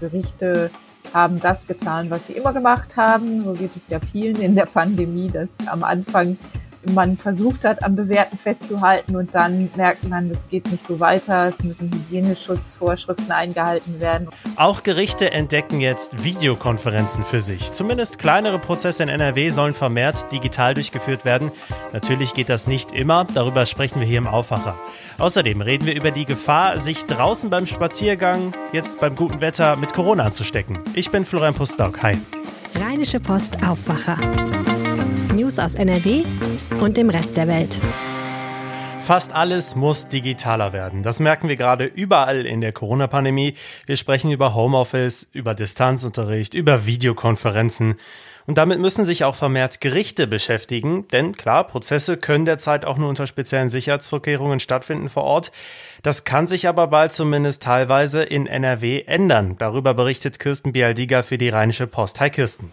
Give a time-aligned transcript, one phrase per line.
[0.00, 0.70] Gerichte
[1.12, 3.44] haben das getan, was sie immer gemacht haben.
[3.44, 6.36] So geht es ja vielen in der Pandemie, dass am Anfang
[6.92, 11.46] man versucht hat, am Bewährten festzuhalten und dann merkt man, das geht nicht so weiter.
[11.46, 14.28] Es müssen Hygieneschutzvorschriften eingehalten werden.
[14.56, 17.72] Auch Gerichte entdecken jetzt Videokonferenzen für sich.
[17.72, 21.50] Zumindest kleinere Prozesse in NRW sollen vermehrt digital durchgeführt werden.
[21.92, 23.24] Natürlich geht das nicht immer.
[23.32, 24.76] Darüber sprechen wir hier im Aufwacher.
[25.18, 29.92] Außerdem reden wir über die Gefahr, sich draußen beim Spaziergang, jetzt beim guten Wetter, mit
[29.92, 30.78] Corona anzustecken.
[30.94, 32.02] Ich bin Florian Pustdock.
[32.02, 32.18] Hi.
[32.74, 34.18] Rheinische Post Aufwacher.
[35.34, 36.24] News aus NRW
[36.80, 37.78] und dem Rest der Welt.
[39.00, 41.02] Fast alles muss digitaler werden.
[41.02, 43.54] Das merken wir gerade überall in der Corona-Pandemie.
[43.86, 47.96] Wir sprechen über Homeoffice, über Distanzunterricht, über Videokonferenzen.
[48.46, 53.08] Und damit müssen sich auch vermehrt Gerichte beschäftigen, denn klar, Prozesse können derzeit auch nur
[53.08, 55.50] unter speziellen Sicherheitsvorkehrungen stattfinden vor Ort.
[56.02, 59.56] Das kann sich aber bald zumindest teilweise in NRW ändern.
[59.58, 62.20] Darüber berichtet Kirsten Bialdiger für die Rheinische Post.
[62.20, 62.72] Hi Kirsten.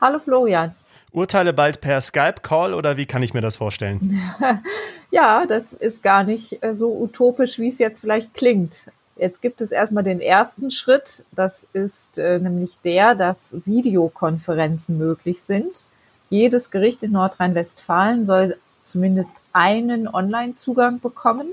[0.00, 0.74] Hallo Florian.
[1.16, 4.20] Urteile bald per Skype-Call oder wie kann ich mir das vorstellen?
[5.10, 8.90] ja, das ist gar nicht äh, so utopisch, wie es jetzt vielleicht klingt.
[9.16, 11.24] Jetzt gibt es erstmal den ersten Schritt.
[11.32, 15.84] Das ist äh, nämlich der, dass Videokonferenzen möglich sind.
[16.28, 21.48] Jedes Gericht in Nordrhein-Westfalen soll zumindest einen Online-Zugang bekommen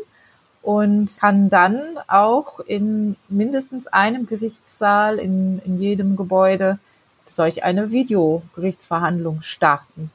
[0.61, 6.79] und kann dann auch in mindestens einem Gerichtssaal in, in jedem Gebäude
[7.25, 10.11] solch eine Videogerichtsverhandlung starten.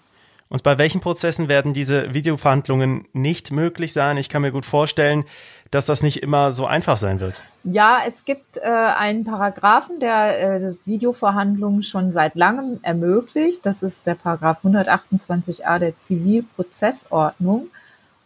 [0.48, 4.16] Und bei welchen Prozessen werden diese Videoverhandlungen nicht möglich sein?
[4.16, 5.24] Ich kann mir gut vorstellen,
[5.70, 7.42] dass das nicht immer so einfach sein wird.
[7.64, 13.66] Ja, es gibt äh, einen Paragraphen, der äh, Videoverhandlungen schon seit langem ermöglicht.
[13.66, 17.68] Das ist der Paragraph 128a der Zivilprozessordnung.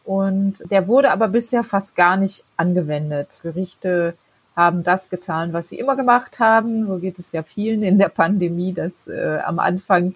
[0.04, 3.40] Und der wurde aber bisher fast gar nicht angewendet.
[3.42, 4.14] Gerichte
[4.56, 6.86] haben das getan, was sie immer gemacht haben.
[6.86, 10.14] So geht es ja vielen in der Pandemie, dass äh, am Anfang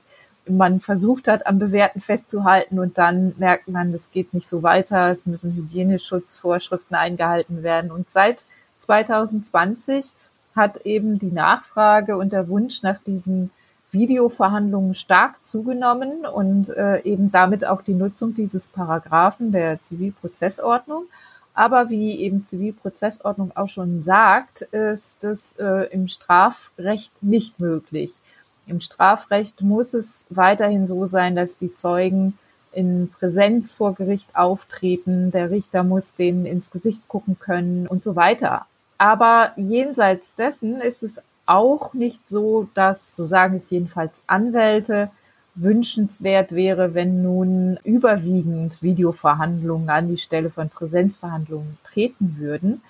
[0.49, 5.11] man versucht hat, am Bewährten festzuhalten und dann merkt man, das geht nicht so weiter.
[5.11, 7.91] Es müssen Hygieneschutzvorschriften eingehalten werden.
[7.91, 8.45] Und seit
[8.81, 10.13] 2020
[10.55, 13.51] hat eben die Nachfrage und der Wunsch nach diesen
[13.91, 21.05] Videoverhandlungen stark zugenommen und äh, eben damit auch die Nutzung dieses Paragraphen der Zivilprozessordnung.
[21.57, 28.13] Aber wie eben Zivilprozessordnung auch schon sagt, ist es äh, im Strafrecht nicht möglich.
[28.67, 32.39] Im Strafrecht muss es weiterhin so sein, dass die Zeugen
[32.73, 38.17] in Präsenz vor Gericht auftreten, der Richter muss denen ins Gesicht gucken können und so
[38.17, 38.67] weiter.
[38.99, 45.11] Aber jenseits dessen ist es auch nicht so, dass, so sagen es jedenfalls Anwälte,
[45.57, 52.83] wünschenswert wäre, wenn nun überwiegend Videoverhandlungen an die Stelle von Präsenzverhandlungen treten würden.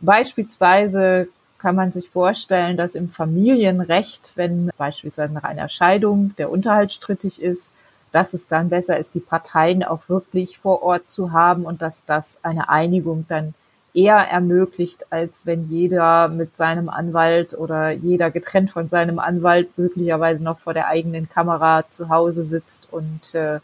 [0.00, 6.92] Beispielsweise kann man sich vorstellen, dass im Familienrecht, wenn beispielsweise nach einer Scheidung der Unterhalt
[6.92, 7.74] strittig ist,
[8.12, 12.04] dass es dann besser ist, die Parteien auch wirklich vor Ort zu haben und dass
[12.04, 13.54] das eine Einigung dann
[13.94, 20.44] eher ermöglicht, als wenn jeder mit seinem Anwalt oder jeder getrennt von seinem Anwalt möglicherweise
[20.44, 23.60] noch vor der eigenen Kamera zu Hause sitzt und äh,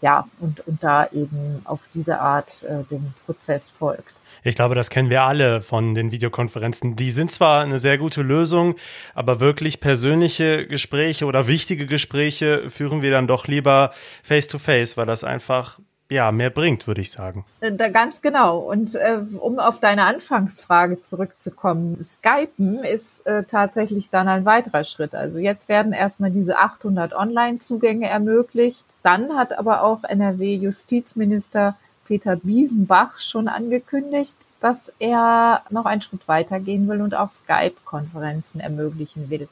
[0.00, 4.14] ja und und da eben auf diese Art äh, den Prozess folgt.
[4.46, 6.96] Ich glaube, das kennen wir alle von den Videokonferenzen.
[6.96, 8.74] Die sind zwar eine sehr gute Lösung,
[9.14, 14.98] aber wirklich persönliche Gespräche oder wichtige Gespräche führen wir dann doch lieber face to face,
[14.98, 15.78] weil das einfach
[16.14, 17.44] ja, mehr bringt, würde ich sagen.
[17.60, 18.58] Äh, da, ganz genau.
[18.58, 25.14] Und äh, um auf deine Anfangsfrage zurückzukommen, Skypen ist äh, tatsächlich dann ein weiterer Schritt.
[25.14, 28.86] Also jetzt werden erstmal diese 800 Online-Zugänge ermöglicht.
[29.02, 31.76] Dann hat aber auch NRW-Justizminister
[32.06, 39.30] Peter Biesenbach schon angekündigt, dass er noch einen Schritt weitergehen will und auch Skype-Konferenzen ermöglichen
[39.30, 39.48] will.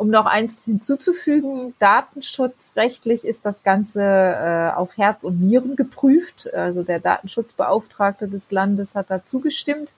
[0.00, 6.54] Um noch eins hinzuzufügen, datenschutzrechtlich ist das Ganze äh, auf Herz und Nieren geprüft.
[6.54, 9.92] Also der Datenschutzbeauftragte des Landes hat da zugestimmt.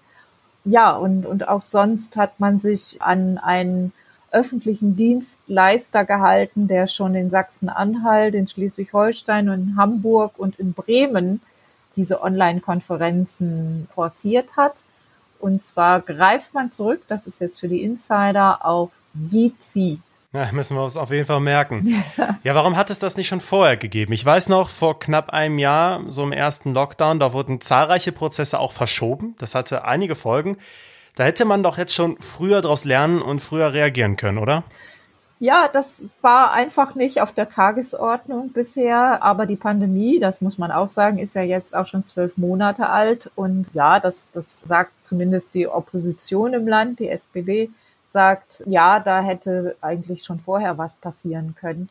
[0.64, 3.92] Ja, und, und auch sonst hat man sich an einen
[4.32, 11.40] öffentlichen Dienstleister gehalten, der schon in Sachsen-Anhalt, in Schleswig-Holstein und in Hamburg und in Bremen
[11.94, 14.82] diese Online-Konferenzen forciert hat.
[15.42, 19.98] Und zwar greift man zurück, das ist jetzt für die Insider, auf Jitsi.
[20.32, 22.04] Ja, müssen wir uns auf jeden Fall merken.
[22.44, 24.12] Ja, warum hat es das nicht schon vorher gegeben?
[24.12, 28.60] Ich weiß noch, vor knapp einem Jahr, so im ersten Lockdown, da wurden zahlreiche Prozesse
[28.60, 29.34] auch verschoben.
[29.38, 30.58] Das hatte einige Folgen.
[31.16, 34.62] Da hätte man doch jetzt schon früher daraus lernen und früher reagieren können, oder?
[35.42, 39.24] Ja, das war einfach nicht auf der Tagesordnung bisher.
[39.24, 42.88] Aber die Pandemie, das muss man auch sagen, ist ja jetzt auch schon zwölf Monate
[42.88, 43.28] alt.
[43.34, 47.70] Und ja, das, das sagt zumindest die Opposition im Land, die SPD,
[48.06, 51.88] sagt, ja, da hätte eigentlich schon vorher was passieren können.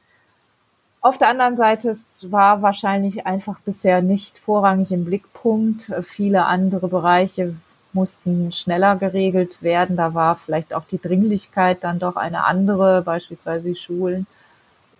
[1.02, 5.92] Auf der anderen Seite, es war wahrscheinlich einfach bisher nicht vorrangig im Blickpunkt.
[6.04, 7.56] Viele andere Bereiche
[7.94, 9.98] mussten schneller geregelt werden.
[9.98, 14.28] Da war vielleicht auch die Dringlichkeit dann doch eine andere, beispielsweise die Schulen.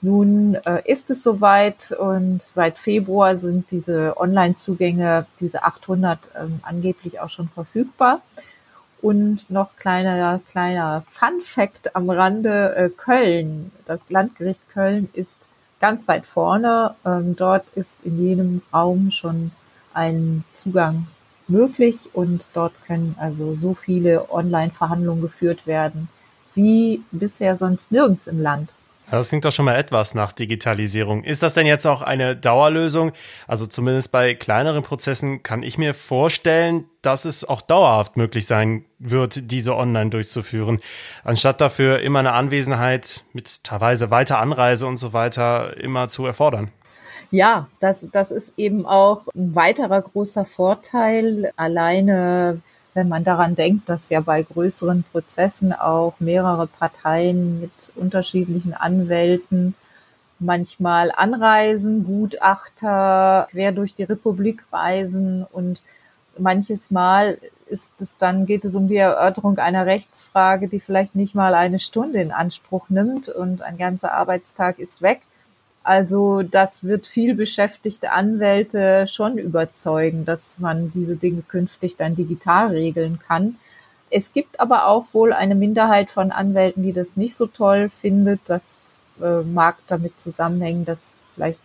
[0.02, 7.20] Nun äh, ist es soweit und seit Februar sind diese Online-Zugänge, diese 800 ähm, angeblich
[7.20, 8.22] auch schon verfügbar.
[9.02, 15.48] Und noch kleiner, kleiner Fun Fact am Rande, äh, Köln, das Landgericht Köln ist
[15.80, 16.96] ganz weit vorne.
[17.06, 19.52] Ähm, dort ist in jedem Raum schon
[19.94, 21.08] ein Zugang
[21.48, 26.10] möglich und dort können also so viele Online-Verhandlungen geführt werden
[26.54, 28.74] wie bisher sonst nirgends im Land.
[29.12, 31.26] Das klingt doch schon mal etwas nach Digitalisierung.
[31.26, 33.12] Ist das denn jetzt auch eine Dauerlösung?
[33.46, 38.86] Also zumindest bei kleineren Prozessen kann ich mir vorstellen, dass es auch dauerhaft möglich sein
[39.00, 40.80] wird, diese online durchzuführen,
[41.26, 46.72] anstatt dafür immer eine Anwesenheit mit teilweise weiter Anreise und so weiter immer zu erfordern.
[47.32, 51.52] Ja, das, das ist eben auch ein weiterer großer Vorteil.
[51.56, 52.62] Alleine
[52.94, 59.76] wenn man daran denkt, dass ja bei größeren Prozessen auch mehrere Parteien mit unterschiedlichen Anwälten
[60.40, 65.82] manchmal anreisen, Gutachter quer durch die Republik reisen und
[66.38, 67.38] manches Mal
[67.68, 71.80] ist es dann, geht es um die Erörterung einer Rechtsfrage, die vielleicht nicht mal eine
[71.80, 75.22] Stunde in Anspruch nimmt und ein ganzer Arbeitstag ist weg.
[75.84, 82.68] Also das wird viel beschäftigte Anwälte schon überzeugen, dass man diese Dinge künftig dann digital
[82.68, 83.56] regeln kann.
[84.12, 88.42] Es gibt aber auch wohl eine Minderheit von Anwälten, die das nicht so toll findet.
[88.46, 91.62] Das äh, mag damit zusammenhängen, dass vielleicht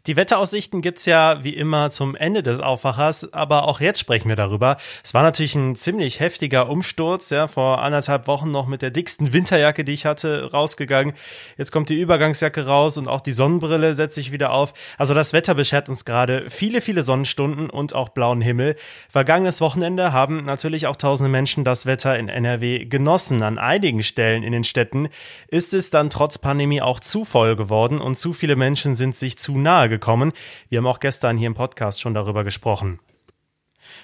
[0.07, 4.35] Die Wetteraussichten gibt's ja wie immer zum Ende des Aufwachers, aber auch jetzt sprechen wir
[4.35, 4.77] darüber.
[5.03, 9.33] Es war natürlich ein ziemlich heftiger Umsturz, ja, vor anderthalb Wochen noch mit der dicksten
[9.33, 11.15] Winterjacke, die ich hatte, rausgegangen.
[11.57, 14.75] Jetzt kommt die Übergangsjacke raus und auch die Sonnenbrille setzt sich wieder auf.
[14.99, 18.75] Also das Wetter beschert uns gerade viele, viele Sonnenstunden und auch blauen Himmel.
[19.09, 23.41] Vergangenes Wochenende haben natürlich auch tausende Menschen das Wetter in NRW genossen.
[23.41, 25.09] An einigen Stellen in den Städten
[25.47, 29.39] ist es dann trotz Pandemie auch zu voll geworden und zu viele Menschen sind sich
[29.39, 30.33] zu nahe gekommen.
[30.69, 32.99] Wir haben auch gestern hier im Podcast schon darüber gesprochen.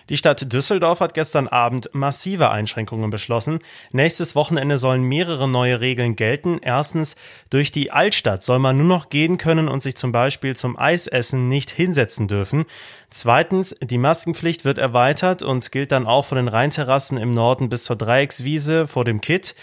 [0.10, 3.60] Die Stadt Düsseldorf hat gestern Abend massive Einschränkungen beschlossen.
[3.92, 6.60] Nächstes Wochenende sollen mehrere neue Regeln gelten.
[6.62, 7.16] Erstens,
[7.50, 11.48] durch die Altstadt soll man nur noch gehen können und sich zum Beispiel zum Eisessen
[11.48, 12.66] nicht hinsetzen dürfen.
[13.10, 17.84] Zweitens, die Maskenpflicht wird erweitert und gilt dann auch von den Rheinterrassen im Norden bis
[17.84, 19.56] zur Dreieckswiese vor dem Kitt.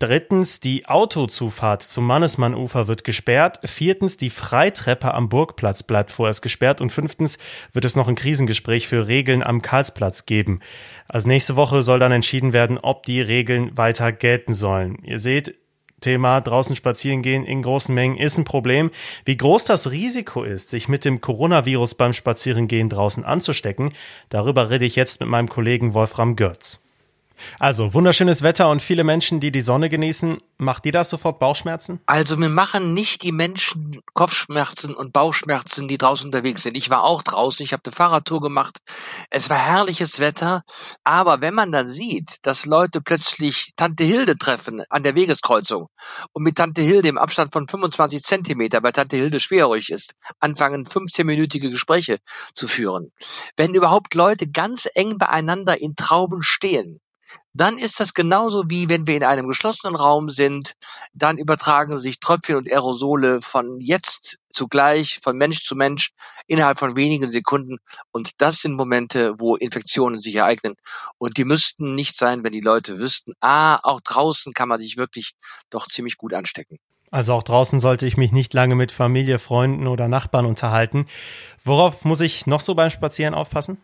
[0.00, 3.58] Drittens, die Autozufahrt zum Mannesmannufer wird gesperrt.
[3.64, 6.80] Viertens, die Freitreppe am Burgplatz bleibt vorerst gesperrt.
[6.80, 7.36] Und fünftens
[7.72, 10.60] wird es noch ein Krisengespräch für Regeln am Karlsplatz geben.
[11.08, 14.98] Also nächste Woche soll dann entschieden werden, ob die Regeln weiter gelten sollen.
[15.02, 15.56] Ihr seht,
[16.00, 18.92] Thema draußen spazieren gehen in großen Mengen ist ein Problem.
[19.24, 23.92] Wie groß das Risiko ist, sich mit dem Coronavirus beim Spazierengehen draußen anzustecken,
[24.28, 26.87] darüber rede ich jetzt mit meinem Kollegen Wolfram Görz.
[27.58, 30.38] Also wunderschönes Wetter und viele Menschen, die die Sonne genießen.
[30.58, 32.00] Macht dir das sofort Bauchschmerzen?
[32.06, 36.76] Also mir machen nicht die Menschen Kopfschmerzen und Bauchschmerzen, die draußen unterwegs sind.
[36.76, 38.78] Ich war auch draußen, ich habe eine Fahrradtour gemacht.
[39.30, 40.62] Es war herrliches Wetter,
[41.04, 45.86] aber wenn man dann sieht, dass Leute plötzlich Tante Hilde treffen an der Wegeskreuzung
[46.32, 50.86] und mit Tante Hilde im Abstand von 25 Zentimeter, weil Tante Hilde schwerhörig ist, anfangen
[50.86, 52.18] 15-minütige Gespräche
[52.54, 53.12] zu führen.
[53.56, 57.00] Wenn überhaupt Leute ganz eng beieinander in Trauben stehen,
[57.60, 60.74] dann ist das genauso wie wenn wir in einem geschlossenen Raum sind,
[61.12, 66.10] dann übertragen sich Tröpfchen und Aerosole von jetzt zugleich, von Mensch zu Mensch
[66.46, 67.78] innerhalb von wenigen Sekunden.
[68.12, 70.74] Und das sind Momente, wo Infektionen sich ereignen.
[71.18, 74.96] Und die müssten nicht sein, wenn die Leute wüssten, ah, auch draußen kann man sich
[74.96, 75.32] wirklich
[75.70, 76.78] doch ziemlich gut anstecken.
[77.10, 81.06] Also auch draußen sollte ich mich nicht lange mit Familie, Freunden oder Nachbarn unterhalten.
[81.64, 83.78] Worauf muss ich noch so beim Spazieren aufpassen?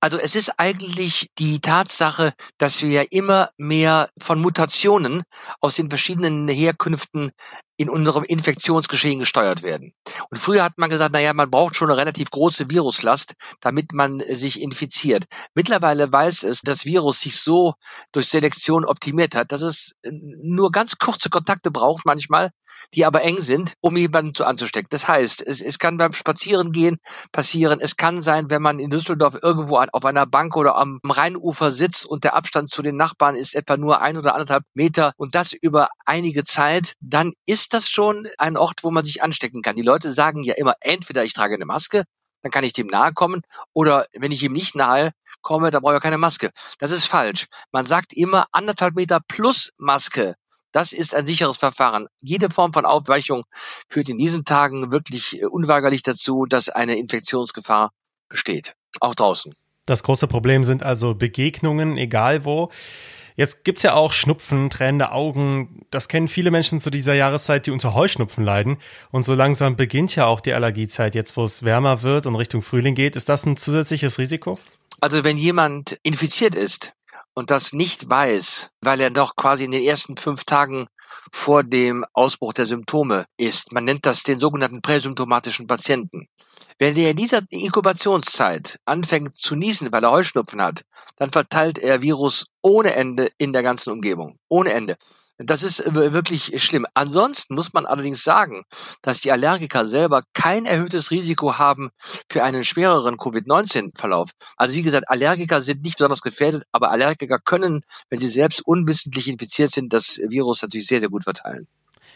[0.00, 5.22] Also es ist eigentlich die Tatsache, dass wir ja immer mehr von Mutationen
[5.60, 7.32] aus den verschiedenen Herkünften
[7.82, 9.92] in unserem Infektionsgeschehen gesteuert werden.
[10.30, 14.22] Und früher hat man gesagt, naja, man braucht schon eine relativ große Viruslast, damit man
[14.30, 15.24] sich infiziert.
[15.54, 17.74] Mittlerweile weiß es, das Virus sich so
[18.12, 22.50] durch Selektion optimiert hat, dass es nur ganz kurze Kontakte braucht manchmal,
[22.94, 24.88] die aber eng sind, um jemanden zu anzustecken.
[24.90, 26.98] Das heißt, es, es kann beim Spazierengehen
[27.32, 27.80] passieren.
[27.80, 32.06] Es kann sein, wenn man in Düsseldorf irgendwo auf einer Bank oder am Rheinufer sitzt
[32.06, 35.52] und der Abstand zu den Nachbarn ist etwa nur ein oder anderthalb Meter und das
[35.52, 39.76] über einige Zeit, dann ist das schon ein Ort, wo man sich anstecken kann.
[39.76, 42.04] Die Leute sagen ja immer, entweder ich trage eine Maske,
[42.42, 45.12] dann kann ich dem nahe kommen, oder wenn ich ihm nicht nahe
[45.42, 46.50] komme, dann brauche ich keine Maske.
[46.78, 47.46] Das ist falsch.
[47.70, 50.34] Man sagt immer anderthalb Meter plus Maske.
[50.72, 52.08] Das ist ein sicheres Verfahren.
[52.20, 53.44] Jede Form von Aufweichung
[53.88, 57.92] führt in diesen Tagen wirklich äh, unweigerlich dazu, dass eine Infektionsgefahr
[58.28, 58.74] besteht.
[59.00, 59.54] Auch draußen.
[59.84, 62.70] Das große Problem sind also Begegnungen, egal wo.
[63.36, 65.86] Jetzt gibt's ja auch Schnupfen, tränende Augen.
[65.90, 68.78] Das kennen viele Menschen zu dieser Jahreszeit, die unter Heuschnupfen leiden.
[69.10, 71.14] Und so langsam beginnt ja auch die Allergiezeit.
[71.14, 74.58] Jetzt, wo es wärmer wird und Richtung Frühling geht, ist das ein zusätzliches Risiko?
[75.00, 76.94] Also wenn jemand infiziert ist,
[77.34, 80.86] und das nicht weiß, weil er doch quasi in den ersten fünf Tagen
[81.30, 83.72] vor dem Ausbruch der Symptome ist.
[83.72, 86.28] Man nennt das den sogenannten präsymptomatischen Patienten.
[86.78, 90.82] Wenn er in dieser Inkubationszeit anfängt zu niesen, weil er Heuschnupfen hat,
[91.16, 94.38] dann verteilt er Virus ohne Ende in der ganzen Umgebung.
[94.48, 94.96] Ohne Ende.
[95.38, 96.86] Das ist äh, wirklich schlimm.
[96.94, 98.64] Ansonsten muss man allerdings sagen,
[99.02, 101.90] dass die Allergiker selber kein erhöhtes Risiko haben
[102.30, 104.30] für einen schwereren Covid-19-Verlauf.
[104.56, 109.28] Also wie gesagt, Allergiker sind nicht besonders gefährdet, aber Allergiker können, wenn sie selbst unwissentlich
[109.28, 111.66] infiziert sind, das Virus natürlich sehr, sehr gut verteilen.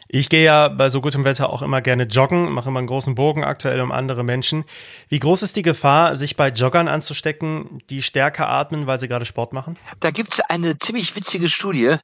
[0.09, 3.15] Ich gehe ja bei so gutem Wetter auch immer gerne joggen, mache immer einen großen
[3.15, 4.65] Bogen aktuell um andere Menschen.
[5.09, 9.25] Wie groß ist die Gefahr, sich bei Joggern anzustecken, die stärker atmen, weil sie gerade
[9.25, 9.77] Sport machen?
[10.01, 11.97] Da gibt's eine ziemlich witzige Studie.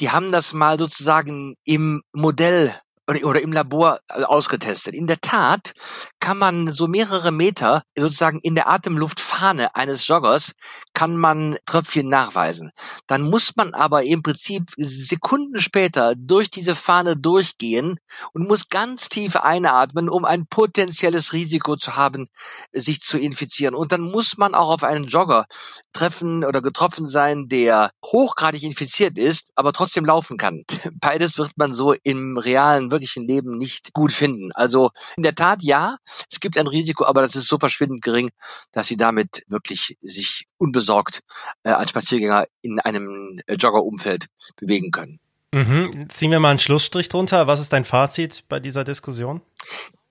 [0.00, 2.74] Die haben das mal sozusagen im Modell
[3.08, 4.94] oder im Labor äh, ausgetestet.
[4.94, 5.72] In der Tat
[6.20, 10.52] kann man so mehrere Meter sozusagen in der Atemluftfahne eines Joggers
[10.92, 12.70] kann man Tröpfchen nachweisen.
[13.06, 17.98] Dann muss man aber im Prinzip Sekunden später durch diese Fahne durchgehen
[18.32, 22.28] und muss ganz tief einatmen, um ein potenzielles Risiko zu haben,
[22.72, 23.74] sich zu infizieren.
[23.74, 25.46] Und dann muss man auch auf einen Jogger
[25.92, 30.64] treffen oder getroffen sein, der hochgradig infiziert ist, aber trotzdem laufen kann.
[31.00, 34.50] Beides wird man so im realen, wirklichen Leben nicht gut finden.
[34.54, 35.98] Also in der Tat ja,
[36.30, 38.30] es gibt ein Risiko, aber das ist so verschwindend gering,
[38.72, 41.22] dass sie damit wirklich sich unbesorgt
[41.62, 44.26] äh, als Spaziergänger in einem äh, Joggerumfeld
[44.56, 45.20] bewegen können.
[45.52, 46.08] Mhm.
[46.10, 47.46] Ziehen wir mal einen Schlussstrich drunter.
[47.46, 49.40] Was ist dein Fazit bei dieser Diskussion?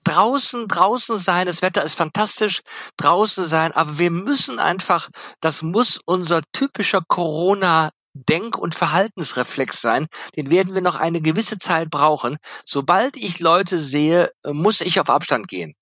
[0.07, 2.61] draußen, draußen sein, das Wetter ist fantastisch,
[2.95, 5.09] draußen sein, aber wir müssen einfach,
[5.41, 7.91] das muss unser typischer Corona
[8.25, 10.07] Denk- und Verhaltensreflex sein.
[10.35, 12.37] Den werden wir noch eine gewisse Zeit brauchen.
[12.65, 15.75] Sobald ich Leute sehe, muss ich auf Abstand gehen.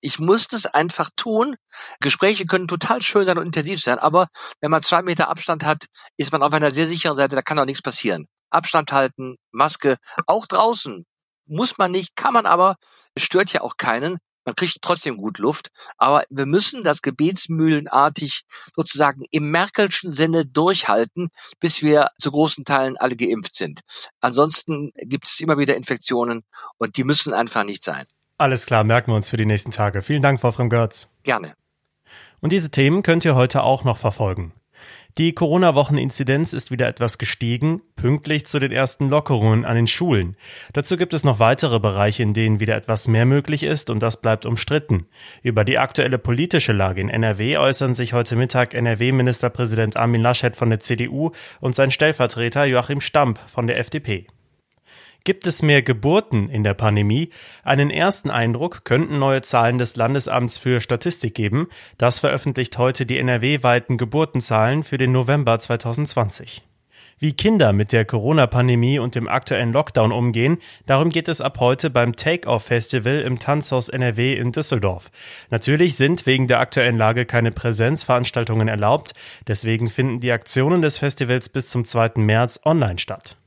[0.00, 1.56] Ich muss das einfach tun.
[2.00, 4.28] Gespräche können total schön sein und intensiv sein, aber
[4.60, 5.86] wenn man zwei Meter Abstand hat,
[6.18, 8.26] ist man auf einer sehr sicheren Seite, da kann auch nichts passieren.
[8.50, 11.06] Abstand halten, Maske, auch draußen.
[11.46, 12.76] Muss man nicht, kann man aber,
[13.14, 14.18] es stört ja auch keinen.
[14.44, 18.42] Man kriegt trotzdem gut Luft, aber wir müssen das gebetsmühlenartig
[18.74, 21.28] sozusagen im Merkelschen Sinne durchhalten,
[21.60, 23.80] bis wir zu großen Teilen alle geimpft sind.
[24.20, 26.44] Ansonsten gibt es immer wieder Infektionen
[26.78, 28.04] und die müssen einfach nicht sein.
[28.36, 30.02] Alles klar, merken wir uns für die nächsten Tage.
[30.02, 31.08] Vielen Dank, Wolfram Görz.
[31.22, 31.54] Gerne.
[32.40, 34.52] Und diese Themen könnt ihr heute auch noch verfolgen.
[35.16, 40.36] Die Corona-Wochen-Inzidenz ist wieder etwas gestiegen, pünktlich zu den ersten Lockerungen an den Schulen.
[40.72, 44.20] Dazu gibt es noch weitere Bereiche, in denen wieder etwas mehr möglich ist und das
[44.20, 45.06] bleibt umstritten.
[45.40, 50.70] Über die aktuelle politische Lage in NRW äußern sich heute Mittag NRW-Ministerpräsident Armin Laschet von
[50.70, 51.30] der CDU
[51.60, 54.26] und sein Stellvertreter Joachim Stamp von der FDP.
[55.26, 57.30] Gibt es mehr Geburten in der Pandemie?
[57.62, 61.68] Einen ersten Eindruck könnten neue Zahlen des Landesamts für Statistik geben.
[61.96, 66.62] Das veröffentlicht heute die NRW-weiten Geburtenzahlen für den November 2020.
[67.18, 71.88] Wie Kinder mit der Corona-Pandemie und dem aktuellen Lockdown umgehen, darum geht es ab heute
[71.88, 75.10] beim Take-Off-Festival im Tanzhaus NRW in Düsseldorf.
[75.48, 79.14] Natürlich sind wegen der aktuellen Lage keine Präsenzveranstaltungen erlaubt,
[79.48, 82.12] deswegen finden die Aktionen des Festivals bis zum 2.
[82.16, 83.38] März online statt.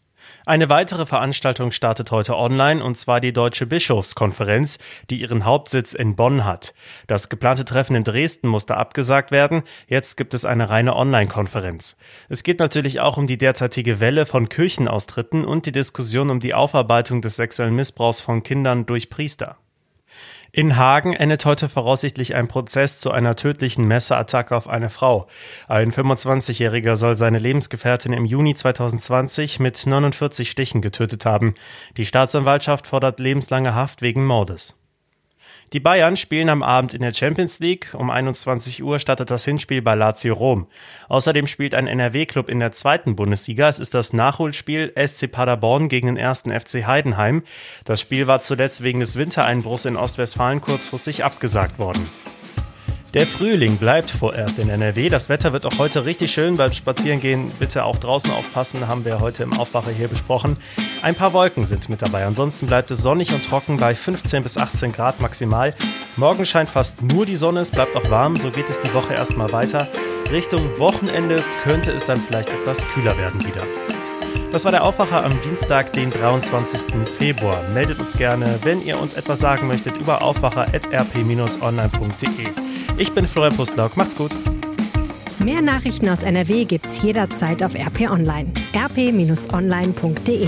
[0.47, 6.15] Eine weitere Veranstaltung startet heute online und zwar die Deutsche Bischofskonferenz, die ihren Hauptsitz in
[6.15, 6.73] Bonn hat.
[7.05, 9.63] Das geplante Treffen in Dresden musste abgesagt werden.
[9.89, 11.97] Jetzt gibt es eine reine Online-Konferenz.
[12.29, 16.53] Es geht natürlich auch um die derzeitige Welle von Kirchenaustritten und die Diskussion um die
[16.53, 19.57] Aufarbeitung des sexuellen Missbrauchs von Kindern durch Priester.
[20.51, 25.27] In Hagen endet heute voraussichtlich ein Prozess zu einer tödlichen Messerattacke auf eine Frau.
[25.67, 31.55] Ein 25-Jähriger soll seine Lebensgefährtin im Juni 2020 mit 49 Stichen getötet haben.
[31.97, 34.77] Die Staatsanwaltschaft fordert lebenslange Haft wegen Mordes.
[35.73, 37.93] Die Bayern spielen am Abend in der Champions League.
[37.93, 40.67] Um 21 Uhr startet das Hinspiel bei Lazio Rom.
[41.09, 43.67] Außerdem spielt ein NRW-Club in der zweiten Bundesliga.
[43.67, 47.43] Es ist das Nachholspiel SC Paderborn gegen den ersten FC Heidenheim.
[47.83, 52.07] Das Spiel war zuletzt wegen des Wintereinbruchs in Ostwestfalen kurzfristig abgesagt worden.
[53.17, 55.09] Der Frühling bleibt vorerst in NRW.
[55.09, 56.55] Das Wetter wird auch heute richtig schön.
[56.55, 60.55] Beim Spazierengehen bitte auch draußen aufpassen, haben wir heute im Aufwacher hier besprochen.
[61.01, 62.27] Ein paar Wolken sind mit dabei.
[62.27, 65.73] Ansonsten bleibt es sonnig und trocken bei 15 bis 18 Grad maximal.
[66.15, 68.35] Morgen scheint fast nur die Sonne, es bleibt auch warm.
[68.35, 69.87] So geht es die Woche erstmal weiter.
[70.31, 73.63] Richtung Wochenende könnte es dann vielleicht etwas kühler werden wieder.
[74.51, 77.07] Das war der Aufwacher am Dienstag, den 23.
[77.17, 77.61] Februar.
[77.73, 82.47] Meldet uns gerne, wenn ihr uns etwas sagen möchtet über aufwacher.rp-online.de.
[82.97, 83.95] Ich bin Florian Pustlauk.
[83.97, 84.31] Macht's gut.
[85.39, 88.51] Mehr Nachrichten aus NRW gibt's jederzeit auf RP Online.
[88.75, 90.47] rp-online.de